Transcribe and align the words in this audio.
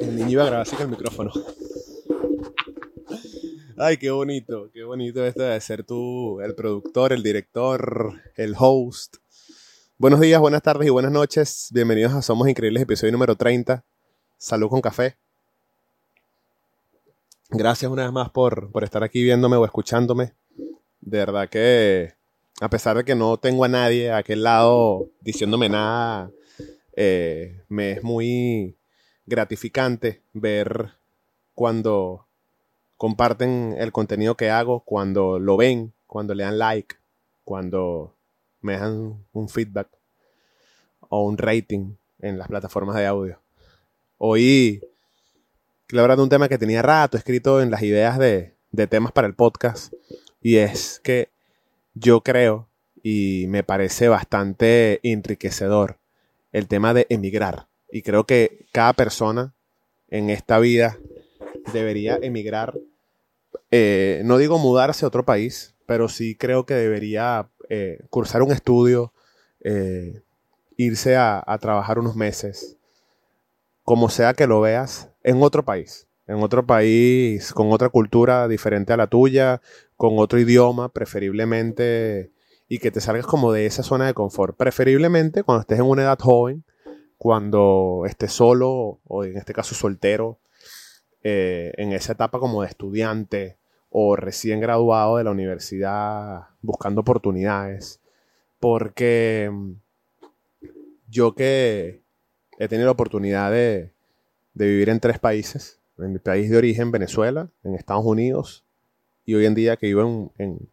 El 0.00 0.16
niño 0.16 0.30
iba 0.30 0.42
a 0.42 0.46
grabar 0.46 0.62
así 0.62 0.76
con 0.76 0.84
el 0.84 0.90
micrófono. 0.90 1.32
Ay, 3.76 3.96
qué 3.96 4.10
bonito, 4.10 4.70
qué 4.72 4.84
bonito 4.84 5.24
esto 5.24 5.42
de 5.42 5.60
ser 5.60 5.84
tú 5.84 6.40
el 6.40 6.54
productor, 6.54 7.12
el 7.12 7.22
director, 7.22 8.20
el 8.36 8.54
host. 8.58 9.16
Buenos 9.98 10.20
días, 10.20 10.40
buenas 10.40 10.62
tardes 10.62 10.86
y 10.86 10.90
buenas 10.90 11.12
noches. 11.12 11.68
Bienvenidos 11.72 12.12
a 12.12 12.22
Somos 12.22 12.48
Increíbles, 12.48 12.82
episodio 12.82 13.12
número 13.12 13.36
30. 13.36 13.84
Salud 14.38 14.68
con 14.68 14.80
café. 14.80 15.16
Gracias 17.50 17.90
una 17.90 18.04
vez 18.04 18.12
más 18.12 18.30
por, 18.30 18.70
por 18.70 18.84
estar 18.84 19.02
aquí 19.02 19.22
viéndome 19.22 19.56
o 19.56 19.64
escuchándome. 19.64 20.34
De 21.00 21.18
verdad 21.18 21.48
que, 21.48 22.14
a 22.60 22.68
pesar 22.70 22.96
de 22.96 23.04
que 23.04 23.14
no 23.14 23.36
tengo 23.36 23.64
a 23.64 23.68
nadie 23.68 24.10
a 24.10 24.18
aquel 24.18 24.42
lado 24.42 25.08
diciéndome 25.20 25.68
nada, 25.68 26.30
eh, 26.94 27.62
me 27.68 27.92
es 27.92 28.02
muy 28.02 28.76
gratificante 29.26 30.22
ver 30.32 30.92
cuando 31.54 32.26
comparten 32.96 33.74
el 33.78 33.92
contenido 33.92 34.36
que 34.36 34.50
hago, 34.50 34.80
cuando 34.80 35.38
lo 35.38 35.56
ven, 35.56 35.92
cuando 36.06 36.34
le 36.34 36.44
dan 36.44 36.58
like, 36.58 36.96
cuando 37.44 38.16
me 38.60 38.76
dan 38.78 39.24
un 39.32 39.48
feedback 39.48 39.88
o 41.08 41.24
un 41.24 41.36
rating 41.38 41.94
en 42.20 42.38
las 42.38 42.48
plataformas 42.48 42.96
de 42.96 43.06
audio. 43.06 43.40
Hoy 44.18 44.82
quiero 45.86 46.16
de 46.16 46.22
un 46.22 46.28
tema 46.28 46.48
que 46.48 46.58
tenía 46.58 46.82
rato 46.82 47.16
escrito 47.16 47.60
en 47.60 47.70
las 47.70 47.82
ideas 47.82 48.18
de, 48.18 48.54
de 48.70 48.86
temas 48.86 49.12
para 49.12 49.26
el 49.26 49.34
podcast 49.34 49.92
y 50.40 50.56
es 50.56 51.00
que 51.02 51.30
yo 51.94 52.22
creo 52.22 52.68
y 53.02 53.46
me 53.48 53.64
parece 53.64 54.08
bastante 54.08 55.00
enriquecedor 55.02 56.01
el 56.52 56.68
tema 56.68 56.94
de 56.94 57.06
emigrar. 57.08 57.68
Y 57.90 58.02
creo 58.02 58.24
que 58.24 58.66
cada 58.72 58.92
persona 58.92 59.54
en 60.08 60.30
esta 60.30 60.58
vida 60.58 60.98
debería 61.72 62.18
emigrar. 62.20 62.74
Eh, 63.70 64.22
no 64.24 64.38
digo 64.38 64.58
mudarse 64.58 65.04
a 65.04 65.08
otro 65.08 65.24
país, 65.24 65.74
pero 65.86 66.08
sí 66.08 66.36
creo 66.36 66.64
que 66.66 66.74
debería 66.74 67.50
eh, 67.68 67.98
cursar 68.10 68.42
un 68.42 68.52
estudio, 68.52 69.12
eh, 69.60 70.22
irse 70.76 71.16
a, 71.16 71.42
a 71.46 71.58
trabajar 71.58 71.98
unos 71.98 72.16
meses, 72.16 72.76
como 73.82 74.08
sea 74.08 74.34
que 74.34 74.46
lo 74.46 74.60
veas, 74.60 75.10
en 75.22 75.42
otro 75.42 75.64
país. 75.64 76.06
En 76.26 76.42
otro 76.42 76.64
país, 76.64 77.52
con 77.52 77.72
otra 77.72 77.88
cultura 77.88 78.46
diferente 78.46 78.92
a 78.92 78.96
la 78.96 79.08
tuya, 79.08 79.60
con 79.96 80.18
otro 80.18 80.38
idioma, 80.38 80.88
preferiblemente 80.88 82.30
y 82.72 82.78
que 82.78 82.90
te 82.90 83.02
salgas 83.02 83.26
como 83.26 83.52
de 83.52 83.66
esa 83.66 83.82
zona 83.82 84.06
de 84.06 84.14
confort. 84.14 84.56
Preferiblemente 84.56 85.42
cuando 85.42 85.60
estés 85.60 85.78
en 85.78 85.84
una 85.84 86.04
edad 86.04 86.18
joven, 86.18 86.64
cuando 87.18 88.04
estés 88.06 88.32
solo 88.32 88.98
o 89.04 89.24
en 89.24 89.36
este 89.36 89.52
caso 89.52 89.74
soltero, 89.74 90.38
eh, 91.22 91.74
en 91.76 91.92
esa 91.92 92.14
etapa 92.14 92.38
como 92.38 92.62
de 92.62 92.68
estudiante 92.68 93.58
o 93.90 94.16
recién 94.16 94.58
graduado 94.60 95.18
de 95.18 95.24
la 95.24 95.32
universidad 95.32 96.44
buscando 96.62 97.02
oportunidades. 97.02 98.00
Porque 98.58 99.50
mm, 99.52 99.72
yo 101.10 101.34
que 101.34 102.00
he 102.58 102.68
tenido 102.68 102.86
la 102.86 102.92
oportunidad 102.92 103.50
de, 103.50 103.92
vivir 104.54 104.88
en 104.88 104.98
tres 104.98 105.18
países, 105.18 105.78
en 105.98 106.10
mi 106.10 106.20
país 106.20 106.48
de 106.48 106.56
origen, 106.56 106.90
Venezuela, 106.90 107.50
en 107.64 107.74
Estados 107.74 108.06
Unidos 108.06 108.64
y 109.26 109.34
hoy 109.34 109.44
en 109.44 109.54
día 109.54 109.76
que 109.76 109.88
vivo 109.88 110.32
en 110.38 110.70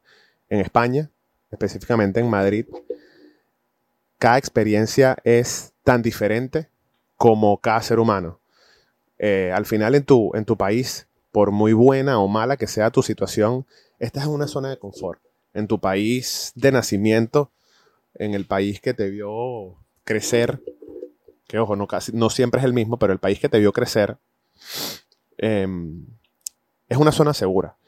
España, 0.47 1.11
específicamente 1.52 2.19
en 2.19 2.30
Madrid, 2.30 2.66
cada 4.17 4.38
experiencia 4.38 5.17
es 5.23 5.73
tan 5.83 6.02
diferente 6.02 6.69
como 7.16 7.59
cada 7.59 7.81
ser 7.81 8.00
humano. 8.00 8.39
Eh, 9.17 9.52
al 9.53 9.66
final 9.66 9.95
en 9.95 10.03
tu, 10.03 10.31
en 10.36 10.45
tu 10.45 10.58
país, 10.58 11.08
por 11.31 11.52
muy 11.52 11.73
buena 11.73 12.20
o 12.20 12.27
mala 12.27 12.58
que 12.58 12.67
sea 12.67 12.92
tu 12.92 13.03
situación, 13.03 13.66
estás 14.00 14.25
en 14.25 14.31
una 14.31 14.47
zona 14.47 14.70
de 14.70 14.77
confort. 14.77 15.21
En 15.54 15.67
tu 15.67 15.80
país 15.80 16.52
de 16.55 16.71
nacimiento, 16.71 17.52
en 18.16 18.33
el 18.33 18.45
país 18.45 18.81
que 18.81 18.93
te 18.93 19.10
vio 19.10 19.77
crecer, 20.04 20.61
que 21.48 21.60
ojo, 21.60 21.76
no, 21.76 21.87
casi, 21.87 22.11
no 22.14 22.30
siempre 22.30 22.60
es 22.60 22.66
el 22.66 22.73
mismo, 22.73 22.99
pero 22.99 23.14
el 23.14 23.20
país 23.20 23.39
que 23.39 23.49
te 23.49 23.60
vio 23.60 23.73
crecer, 23.73 24.17
em, 25.37 26.05
es 26.87 26.98
una 26.98 27.11
zona 27.11 27.33
segura. 27.33 27.79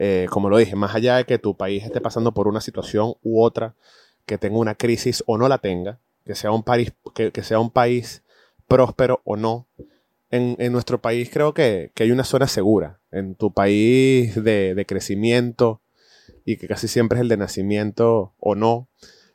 Eh, 0.00 0.28
como 0.30 0.48
lo 0.48 0.58
dije, 0.58 0.76
más 0.76 0.94
allá 0.94 1.16
de 1.16 1.24
que 1.24 1.40
tu 1.40 1.56
país 1.56 1.82
esté 1.82 2.00
pasando 2.00 2.32
por 2.32 2.46
una 2.46 2.60
situación 2.60 3.14
u 3.22 3.42
otra, 3.42 3.74
que 4.26 4.38
tenga 4.38 4.56
una 4.58 4.76
crisis 4.76 5.24
o 5.26 5.36
no 5.36 5.48
la 5.48 5.58
tenga, 5.58 5.98
que 6.24 6.36
sea 6.36 6.52
un 6.52 6.62
país, 6.62 6.92
que, 7.14 7.42
sea 7.42 7.58
un 7.58 7.70
país 7.70 8.22
próspero 8.68 9.20
o 9.24 9.36
no, 9.36 9.66
en, 10.30 10.56
nuestro 10.70 11.00
país 11.00 11.30
creo 11.32 11.52
que, 11.52 11.90
hay 11.96 12.12
una 12.12 12.22
zona 12.22 12.46
segura. 12.46 13.00
En 13.10 13.34
tu 13.34 13.52
país 13.52 14.40
de, 14.44 14.84
crecimiento 14.86 15.80
y 16.44 16.58
que 16.58 16.68
casi 16.68 16.86
siempre 16.86 17.18
es 17.18 17.22
el 17.22 17.28
de 17.28 17.36
nacimiento 17.36 18.34
o 18.38 18.54
no, 18.54 18.86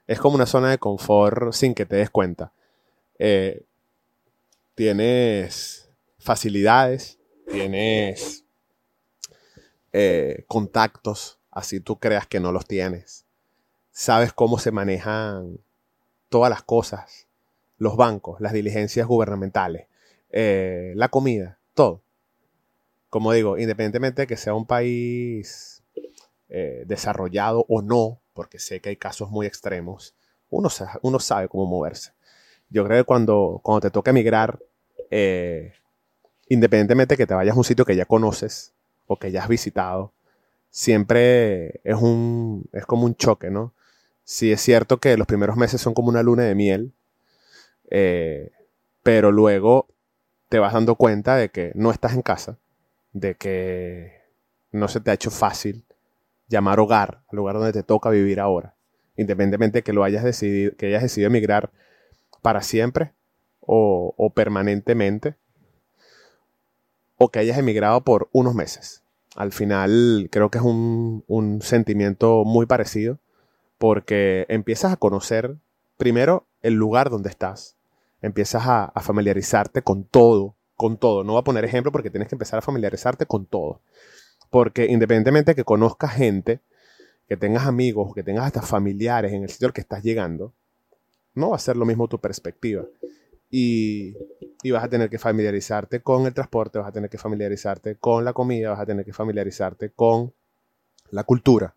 es 0.08 0.20
como 0.20 0.36
una 0.36 0.46
zona 0.46 0.70
de 0.70 0.78
confort 0.78 1.52
sin 1.52 1.74
que 1.74 1.86
te 1.86 1.98
des 1.98 2.10
cuenta. 2.10 2.54
Eh, 3.20 3.64
tienes 4.76 5.90
facilidades, 6.20 7.20
tienes 7.52 8.43
eh, 9.96 10.46
contactos, 10.48 11.40
así 11.52 11.80
tú 11.80 12.00
creas 12.00 12.26
que 12.26 12.40
no 12.40 12.52
los 12.52 12.66
tienes. 12.66 13.28
Sabes 13.92 14.34
cómo 14.34 14.58
se 14.58 14.72
manejan 14.72 15.60
todas 16.30 16.50
las 16.50 16.64
cosas, 16.64 17.28
los 17.78 17.96
bancos, 17.96 18.42
las 18.42 18.54
diligencias 18.54 19.06
gubernamentales, 19.06 19.88
eh, 20.32 20.94
la 20.96 21.10
comida, 21.10 21.60
todo. 21.76 22.02
Como 23.12 23.32
digo, 23.34 23.60
independientemente 23.60 24.24
de 24.24 24.28
que 24.28 24.36
sea 24.36 24.56
un 24.56 24.66
país 24.66 25.84
eh, 26.50 26.86
desarrollado 26.88 27.64
o 27.70 27.84
no, 27.84 28.20
porque 28.34 28.58
sé 28.58 28.82
que 28.82 28.90
hay 28.90 28.98
casos 28.98 29.30
muy 29.30 29.46
extremos, 29.46 30.16
uno, 30.50 30.70
uno 31.04 31.20
sabe 31.20 31.48
cómo 31.48 31.68
moverse. 31.68 32.14
Yo 32.70 32.84
creo 32.84 33.04
que 33.04 33.06
cuando, 33.06 33.62
cuando 33.64 33.82
te 33.82 33.92
toca 33.92 34.10
emigrar, 34.10 34.60
independientemente 36.50 37.14
de 37.14 37.18
que 37.18 37.28
te 37.28 37.36
vayas 37.36 37.54
a 37.56 37.60
un 37.60 37.64
sitio 37.64 37.86
que 37.86 37.96
ya 37.96 38.06
conoces, 38.06 38.73
o 39.08 39.18
que 39.18 39.32
ya 39.32 39.44
has 39.44 39.50
visitado, 39.50 40.14
siempre 40.70 41.82
es, 41.84 41.96
un, 41.96 42.66
es 42.74 42.86
como 42.86 43.06
un 43.06 43.16
choque, 43.16 43.52
¿no? 43.52 43.74
Sí 44.24 44.52
es 44.52 44.62
cierto 44.62 45.00
que 45.00 45.18
los 45.18 45.28
primeros 45.28 45.58
meses 45.58 45.82
son 45.82 45.94
como 45.94 46.10
una 46.10 46.24
luna 46.24 46.44
de 46.44 46.56
miel, 46.56 46.94
eh, 47.92 48.52
pero 49.04 49.32
luego 49.32 49.88
te 50.50 50.60
vas 50.60 50.74
dando 50.74 50.96
cuenta 50.96 51.36
de 51.36 51.50
que 51.50 51.72
no 51.76 51.92
estás 51.92 52.14
en 52.14 52.22
casa, 52.22 52.58
de 53.12 53.36
que 53.36 54.24
no 54.72 54.88
se 54.88 55.00
te 55.00 55.12
ha 55.12 55.14
hecho 55.14 55.32
fácil 55.32 55.86
llamar 56.48 56.80
hogar 56.80 57.22
al 57.30 57.38
lugar 57.38 57.56
donde 57.56 57.74
te 57.74 57.84
toca 57.84 58.10
vivir 58.10 58.40
ahora, 58.40 58.76
independientemente 59.16 59.80
de 59.80 59.84
que 59.84 59.94
lo 59.94 60.04
hayas 60.04 60.24
decidido, 60.24 60.76
que 60.76 60.88
hayas 60.88 61.04
decidido 61.04 61.28
emigrar 61.28 61.72
para 62.42 62.62
siempre 62.62 63.14
o, 63.60 64.14
o 64.18 64.30
permanentemente 64.32 65.36
o 67.24 67.30
que 67.30 67.40
hayas 67.40 67.58
emigrado 67.58 68.02
por 68.02 68.28
unos 68.34 68.54
meses. 68.54 69.02
Al 69.38 69.54
final 69.54 70.28
creo 70.30 70.52
que 70.52 70.58
es 70.58 70.64
un, 70.64 71.60
sentimiento 71.62 72.44
muy 72.44 72.66
parecido 72.66 73.18
porque 73.78 74.46
empiezas 74.50 74.92
a 74.92 74.98
conocer 74.98 75.56
primero 75.96 76.46
el 76.62 76.74
lugar 76.74 77.10
donde 77.10 77.30
estás, 77.30 77.78
empiezas 78.22 78.64
a, 78.68 78.92
familiarizarte 79.02 79.82
con 79.84 80.04
todo, 80.04 80.56
con 80.76 80.98
todo. 80.98 81.24
No 81.24 81.34
voy 81.34 81.40
a 81.40 81.46
poner 81.46 81.64
ejemplo 81.64 81.94
porque 81.94 82.10
tienes 82.10 82.28
que 82.28 82.36
empezar 82.36 82.60
a 82.60 82.62
familiarizarte 82.62 83.26
con 83.26 83.46
todo. 83.46 83.80
Porque 84.50 84.86
independientemente 84.86 85.52
de 85.52 85.56
que 85.56 85.64
conozcas 85.64 86.14
gente, 86.16 86.60
que 87.30 87.38
tengas 87.38 87.66
amigos, 87.66 88.14
que 88.14 88.24
tengas 88.24 88.48
hasta 88.48 88.62
familiares 88.62 89.32
en 89.32 89.44
el 89.44 89.50
sitio 89.50 89.68
al 89.68 89.74
que 89.74 89.82
estás 89.82 90.04
llegando, 90.04 90.54
no 91.36 91.52
va 91.52 91.56
a 91.56 91.60
ser 91.60 91.78
lo 91.78 91.86
mismo 91.86 92.10
tu 92.10 92.20
perspectiva 92.20 92.84
y, 93.56 94.16
vas 94.72 94.84
a 94.84 94.90
tener 94.90 95.12
que 95.12 95.20
familiarizarte 95.20 96.02
con 96.02 96.26
el 96.26 96.34
transporte, 96.34 96.80
vas 96.80 96.88
a 96.88 96.92
tener 96.92 97.08
que 97.08 97.20
familiarizarte 97.20 97.98
con 97.98 98.26
la 98.26 98.34
comida, 98.34 98.72
vas 98.72 98.80
a 98.80 98.86
tener 98.88 99.06
que 99.06 99.14
familiarizarte 99.14 99.92
con 99.92 100.34
la 101.12 101.24
cultura. 101.24 101.76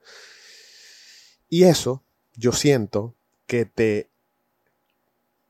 Y 1.50 1.64
eso 1.64 2.02
yo 2.34 2.52
siento 2.52 3.14
que 3.46 3.66
te... 3.66 4.08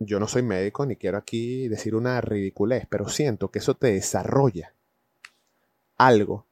Yo 0.01 0.19
no 0.19 0.27
soy 0.27 0.43
médico 0.43 0.85
ni 0.85 0.97
quiero 0.97 1.17
aquí 1.17 1.69
decir 1.69 1.95
una 1.95 2.21
ridiculez, 2.21 2.87
pero 2.91 3.09
siento 3.09 3.53
que 3.53 3.61
eso 3.61 3.75
te 3.75 3.93
desarrolla 3.93 4.75
algo 5.97 6.45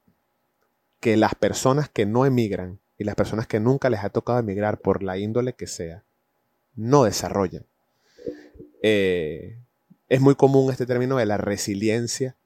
que 1.01 1.17
las 1.17 1.35
personas 1.35 1.89
que 1.89 2.07
no 2.07 2.27
emigran 2.27 2.79
y 2.97 3.03
las 3.03 3.17
personas 3.17 3.49
que 3.49 3.59
nunca 3.59 3.91
les 3.91 4.05
ha 4.05 4.11
tocado 4.11 4.39
emigrar 4.39 4.79
por 4.79 5.03
la 5.03 5.19
índole 5.19 5.55
que 5.55 5.67
sea, 5.67 6.05
no 6.77 7.05
desarrollan. 7.05 7.67
Eh, 8.83 9.64
es 10.15 10.21
muy 10.21 10.37
común 10.37 10.71
este 10.71 10.87
término 10.87 11.17
de 11.17 11.27
la 11.27 11.39
resiliencia, 11.39 12.37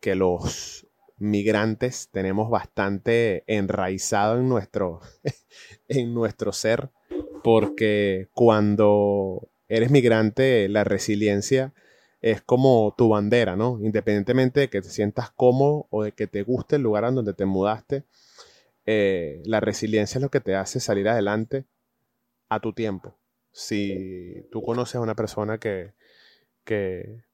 que 0.00 0.14
los 0.14 0.86
migrantes 1.16 2.10
tenemos 2.12 2.50
bastante 2.50 3.42
enraizado 3.46 4.38
en 4.38 4.50
nuestro, 4.50 5.00
en 5.88 6.12
nuestro 6.12 6.52
ser, 6.52 6.90
porque 7.42 8.28
cuando 8.34 9.48
eres 9.66 9.90
migrante, 9.90 10.68
la 10.68 10.84
resiliencia 10.84 11.72
es 12.20 12.42
como 12.42 12.94
tu 12.98 13.08
bandera, 13.08 13.56
¿no? 13.56 13.78
Independientemente 13.80 14.60
de 14.60 14.68
que 14.68 14.82
te 14.82 14.90
sientas 14.90 15.30
cómodo 15.30 15.86
o 15.88 16.02
de 16.02 16.12
que 16.12 16.26
te 16.26 16.42
guste 16.42 16.76
el 16.76 16.82
lugar 16.82 17.04
en 17.04 17.14
donde 17.14 17.32
te 17.32 17.46
mudaste, 17.46 18.04
eh, 18.84 19.40
la 19.46 19.60
resiliencia 19.60 20.18
es 20.18 20.22
lo 20.22 20.30
que 20.30 20.40
te 20.40 20.54
hace 20.54 20.80
salir 20.80 21.08
adelante 21.08 21.64
a 22.50 22.60
tu 22.60 22.74
tiempo. 22.74 23.16
Si 23.52 24.46
tú 24.52 24.62
conoces 24.62 24.96
a 24.96 25.00
una 25.00 25.14
persona 25.14 25.56
que, 25.56 25.94
que, 26.64 27.24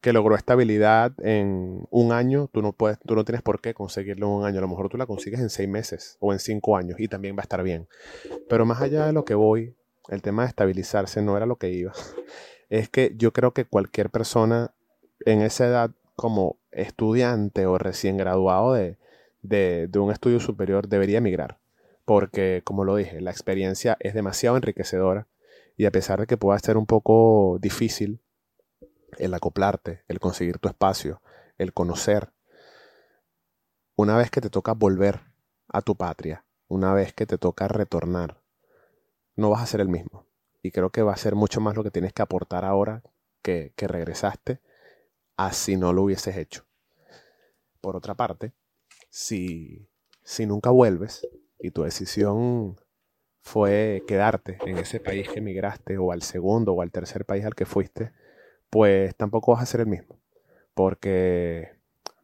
que 0.00 0.12
logró 0.12 0.34
estabilidad 0.34 1.12
en 1.22 1.86
un 1.90 2.12
año, 2.12 2.48
tú 2.52 2.62
no, 2.62 2.72
puedes, 2.72 2.98
tú 3.00 3.14
no 3.14 3.24
tienes 3.24 3.42
por 3.42 3.60
qué 3.60 3.74
conseguirlo 3.74 4.26
en 4.26 4.32
un 4.32 4.44
año. 4.44 4.58
A 4.58 4.62
lo 4.62 4.68
mejor 4.68 4.88
tú 4.88 4.96
la 4.96 5.06
consigues 5.06 5.40
en 5.40 5.50
seis 5.50 5.68
meses 5.68 6.16
o 6.20 6.32
en 6.32 6.38
cinco 6.38 6.76
años 6.76 6.98
y 6.98 7.08
también 7.08 7.36
va 7.36 7.40
a 7.40 7.42
estar 7.42 7.62
bien. 7.62 7.86
Pero 8.48 8.64
más 8.64 8.80
allá 8.80 9.06
de 9.06 9.12
lo 9.12 9.24
que 9.24 9.34
voy, 9.34 9.76
el 10.08 10.22
tema 10.22 10.42
de 10.42 10.48
estabilizarse 10.48 11.22
no 11.22 11.36
era 11.36 11.46
lo 11.46 11.56
que 11.56 11.70
iba. 11.70 11.92
Es 12.70 12.88
que 12.88 13.12
yo 13.16 13.32
creo 13.32 13.52
que 13.52 13.64
cualquier 13.64 14.10
persona 14.10 14.72
en 15.26 15.42
esa 15.42 15.66
edad 15.66 15.90
como 16.14 16.60
estudiante 16.70 17.66
o 17.66 17.78
recién 17.78 18.16
graduado 18.16 18.74
de, 18.74 18.96
de, 19.42 19.88
de 19.88 19.98
un 19.98 20.12
estudio 20.12 20.38
superior 20.38 20.86
debería 20.86 21.18
emigrar. 21.18 21.58
Porque, 22.04 22.62
como 22.64 22.84
lo 22.84 22.94
dije, 22.94 23.20
la 23.20 23.32
experiencia 23.32 23.96
es 23.98 24.14
demasiado 24.14 24.56
enriquecedora 24.56 25.26
y 25.76 25.86
a 25.86 25.90
pesar 25.90 26.20
de 26.20 26.26
que 26.28 26.36
pueda 26.36 26.58
ser 26.60 26.76
un 26.76 26.86
poco 26.86 27.58
difícil, 27.60 28.20
el 29.18 29.34
acoplarte, 29.34 30.04
el 30.08 30.20
conseguir 30.20 30.58
tu 30.58 30.68
espacio, 30.68 31.22
el 31.58 31.72
conocer. 31.72 32.32
Una 33.96 34.16
vez 34.16 34.30
que 34.30 34.40
te 34.40 34.50
toca 34.50 34.72
volver 34.72 35.20
a 35.68 35.82
tu 35.82 35.96
patria, 35.96 36.44
una 36.68 36.94
vez 36.94 37.12
que 37.12 37.26
te 37.26 37.38
toca 37.38 37.68
retornar, 37.68 38.40
no 39.36 39.50
vas 39.50 39.62
a 39.62 39.66
ser 39.66 39.80
el 39.80 39.88
mismo. 39.88 40.26
Y 40.62 40.70
creo 40.70 40.90
que 40.90 41.02
va 41.02 41.12
a 41.12 41.16
ser 41.16 41.34
mucho 41.34 41.60
más 41.60 41.76
lo 41.76 41.82
que 41.82 41.90
tienes 41.90 42.12
que 42.12 42.22
aportar 42.22 42.64
ahora 42.64 43.02
que, 43.42 43.72
que 43.76 43.88
regresaste, 43.88 44.60
así 45.36 45.76
no 45.76 45.92
lo 45.92 46.02
hubieses 46.02 46.36
hecho. 46.36 46.66
Por 47.80 47.96
otra 47.96 48.14
parte, 48.14 48.52
si, 49.08 49.88
si 50.22 50.46
nunca 50.46 50.70
vuelves 50.70 51.26
y 51.58 51.70
tu 51.70 51.82
decisión 51.82 52.76
fue 53.40 54.04
quedarte 54.06 54.58
en 54.66 54.78
ese 54.78 55.00
país 55.00 55.28
que 55.28 55.38
emigraste 55.38 55.98
o 55.98 56.12
al 56.12 56.22
segundo 56.22 56.72
o 56.72 56.82
al 56.82 56.90
tercer 56.90 57.24
país 57.24 57.44
al 57.44 57.54
que 57.54 57.66
fuiste, 57.66 58.12
pues 58.70 59.14
tampoco 59.16 59.52
vas 59.52 59.62
a 59.62 59.66
ser 59.66 59.80
el 59.80 59.86
mismo. 59.86 60.20
Porque 60.74 61.76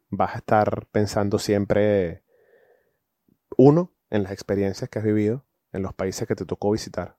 vas 0.09 0.35
a 0.35 0.39
estar 0.39 0.87
pensando 0.93 1.39
siempre, 1.39 2.23
uno, 3.57 3.93
en 4.09 4.23
las 4.23 4.33
experiencias 4.33 4.89
que 4.89 5.01
has 5.01 5.05
vivido, 5.05 5.45
en 5.73 5.83
los 5.83 5.93
países 5.93 6.27
que 6.27 6.37
te 6.37 6.47
tocó 6.47 6.71
visitar. 6.71 7.19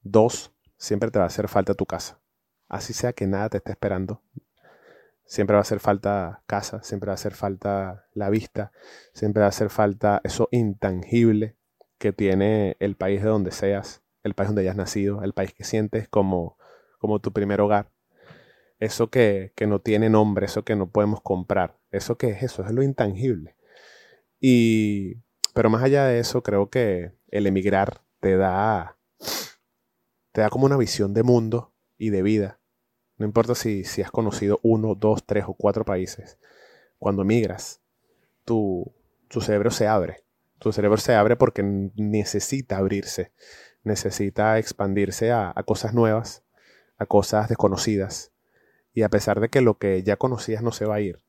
Dos, 0.00 0.52
siempre 0.78 1.10
te 1.10 1.18
va 1.18 1.26
a 1.26 1.28
hacer 1.28 1.48
falta 1.48 1.74
tu 1.74 1.86
casa. 1.86 2.20
Así 2.68 2.92
sea 2.92 3.12
que 3.12 3.26
nada 3.26 3.50
te 3.50 3.58
esté 3.58 3.72
esperando. 3.72 4.22
Siempre 5.26 5.54
va 5.54 5.58
a 5.58 5.62
hacer 5.62 5.80
falta 5.80 6.42
casa, 6.46 6.82
siempre 6.82 7.08
va 7.08 7.12
a 7.12 7.14
hacer 7.14 7.34
falta 7.34 8.06
la 8.14 8.30
vista, 8.30 8.72
siempre 9.12 9.40
va 9.40 9.46
a 9.46 9.50
hacer 9.50 9.68
falta 9.68 10.22
eso 10.24 10.48
intangible 10.52 11.56
que 11.98 12.14
tiene 12.14 12.76
el 12.80 12.96
país 12.96 13.22
de 13.22 13.28
donde 13.28 13.50
seas, 13.50 14.02
el 14.22 14.32
país 14.32 14.48
donde 14.48 14.62
hayas 14.62 14.76
nacido, 14.76 15.22
el 15.22 15.34
país 15.34 15.52
que 15.52 15.64
sientes 15.64 16.08
como, 16.08 16.56
como 16.98 17.20
tu 17.20 17.32
primer 17.34 17.60
hogar 17.60 17.90
eso 18.78 19.10
que, 19.10 19.52
no 19.66 19.80
tiene 19.80 20.08
nombre, 20.08 20.46
eso 20.46 20.64
que 20.64 20.76
no 20.76 20.90
podemos 20.90 21.20
comprar. 21.20 21.78
¿Eso 21.90 22.16
que 22.16 22.30
es 22.30 22.42
eso? 22.42 22.64
Es 22.64 22.72
lo 22.72 22.82
intangible. 22.82 23.56
Y, 24.40 25.16
pero 25.54 25.70
más 25.70 25.82
allá 25.82 26.04
de 26.04 26.20
eso, 26.20 26.42
creo 26.42 26.70
que 26.70 27.12
el 27.28 27.46
emigrar 27.46 28.02
te 28.20 28.36
da, 28.36 28.98
te 30.32 30.40
da 30.40 30.50
como 30.50 30.66
una 30.66 30.76
visión 30.76 31.12
de 31.12 31.22
mundo 31.22 31.74
y 31.96 32.10
de 32.10 32.22
vida. 32.22 32.60
No 33.16 33.26
importa 33.26 33.56
si, 33.56 33.82
si 33.84 34.02
has 34.02 34.12
conocido 34.12 34.60
uno, 34.62 34.94
dos, 34.94 35.24
tres 35.26 35.44
o 35.48 35.54
cuatro 35.54 35.84
países. 35.84 36.38
Cuando 36.98 37.22
emigras, 37.22 37.80
tu, 38.44 38.94
tu 39.26 39.40
cerebro 39.40 39.72
se 39.72 39.88
abre. 39.88 40.24
Tu 40.60 40.72
cerebro 40.72 40.98
se 40.98 41.14
abre 41.14 41.36
porque 41.36 41.62
necesita 41.62 42.78
abrirse, 42.78 43.32
necesita 43.84 44.58
expandirse 44.58 45.30
a 45.30 45.54
cosas 45.64 45.94
nuevas, 45.94 46.44
a 46.96 47.06
cosas 47.06 47.48
desconocidas, 47.48 48.32
y 48.98 49.04
a 49.04 49.08
pesar 49.10 49.38
de 49.38 49.48
que 49.48 49.60
lo 49.60 49.78
que 49.78 50.02
ya 50.02 50.16
conocías 50.16 50.60
no 50.60 50.72
se 50.72 50.84
va 50.84 50.96
a 50.96 51.00
ir, 51.00 51.22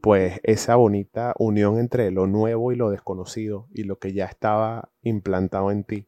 pues 0.00 0.38
esa 0.44 0.76
bonita 0.76 1.34
unión 1.40 1.76
entre 1.80 2.12
lo 2.12 2.28
nuevo 2.28 2.70
y 2.70 2.76
lo 2.76 2.88
desconocido 2.88 3.66
y 3.74 3.82
lo 3.82 3.98
que 3.98 4.12
ya 4.12 4.26
estaba 4.26 4.92
implantado 5.02 5.72
en 5.72 5.82
ti 5.82 6.06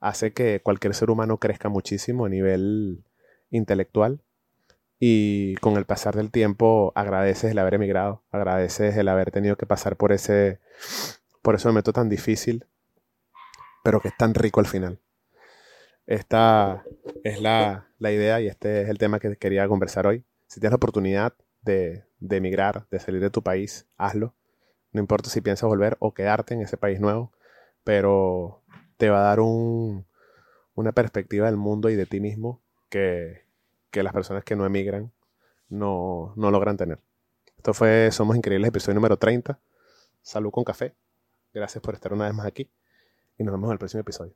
hace 0.00 0.32
que 0.32 0.62
cualquier 0.62 0.94
ser 0.94 1.10
humano 1.10 1.36
crezca 1.36 1.68
muchísimo 1.68 2.24
a 2.24 2.30
nivel 2.30 3.04
intelectual 3.50 4.22
y 4.98 5.56
con 5.56 5.76
el 5.76 5.84
pasar 5.84 6.16
del 6.16 6.30
tiempo 6.30 6.90
agradeces 6.94 7.50
el 7.50 7.58
haber 7.58 7.74
emigrado, 7.74 8.24
agradeces 8.30 8.96
el 8.96 9.08
haber 9.08 9.32
tenido 9.32 9.56
que 9.56 9.66
pasar 9.66 9.98
por 9.98 10.10
ese 10.10 10.60
por 11.42 11.54
ese 11.54 11.68
momento 11.68 11.92
tan 11.92 12.08
difícil, 12.08 12.64
pero 13.84 14.00
que 14.00 14.08
es 14.08 14.16
tan 14.16 14.32
rico 14.32 14.60
al 14.60 14.66
final. 14.66 15.00
Esta 16.06 16.82
es 17.24 17.42
la, 17.42 17.88
la 17.98 18.10
idea 18.10 18.40
y 18.40 18.46
este 18.46 18.80
es 18.80 18.88
el 18.88 18.96
tema 18.96 19.20
que 19.20 19.36
quería 19.36 19.68
conversar 19.68 20.06
hoy. 20.06 20.24
Si 20.46 20.60
tienes 20.60 20.72
la 20.72 20.76
oportunidad 20.76 21.34
de, 21.62 22.04
emigrar, 22.30 22.86
de 22.90 23.00
salir 23.00 23.20
de 23.20 23.30
tu 23.30 23.42
país, 23.42 23.86
hazlo. 23.96 24.34
No 24.92 25.00
importa 25.00 25.28
si 25.28 25.40
piensas 25.40 25.68
volver 25.68 25.96
o 25.98 26.14
quedarte 26.14 26.54
en 26.54 26.62
ese 26.62 26.76
país 26.76 27.00
nuevo, 27.00 27.32
pero 27.84 28.62
te 28.96 29.10
va 29.10 29.18
a 29.18 29.22
dar 29.22 29.40
una 29.40 30.92
perspectiva 30.92 31.46
del 31.46 31.56
mundo 31.56 31.90
y 31.90 31.96
de 31.96 32.06
ti 32.06 32.20
mismo 32.20 32.62
que, 32.88 33.44
las 33.92 34.12
personas 34.12 34.44
que 34.44 34.56
no 34.56 34.66
emigran 34.66 35.10
no, 35.70 36.34
no 36.36 36.50
logran 36.50 36.76
tener. 36.76 37.00
Esto 37.56 37.72
fue 37.72 38.10
Somos 38.12 38.36
Increíbles, 38.36 38.68
episodio 38.68 38.94
número 38.94 39.16
30. 39.16 39.58
Salud 40.20 40.50
con 40.50 40.64
café. 40.64 40.94
Gracias 41.54 41.80
por 41.82 41.94
estar 41.94 42.12
una 42.12 42.26
vez 42.26 42.34
más 42.34 42.46
aquí 42.46 42.70
y 43.38 43.44
nos 43.44 43.52
vemos 43.52 43.68
en 43.68 43.72
el 43.72 43.78
próximo 43.78 44.02
episodio. 44.02 44.34